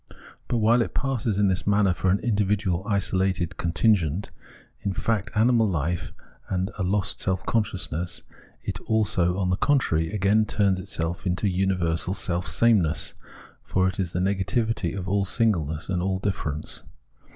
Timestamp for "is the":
13.99-14.19